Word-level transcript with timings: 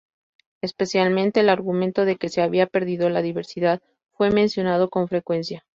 Especialmente 0.63 1.41
el 1.41 1.49
argumento 1.49 2.05
de 2.05 2.15
que 2.15 2.29
se 2.29 2.41
había 2.41 2.65
perdido 2.65 3.07
la 3.11 3.21
diversidad 3.21 3.83
fue 4.13 4.31
mencionado 4.31 4.89
con 4.89 5.07
frecuencia. 5.07 5.63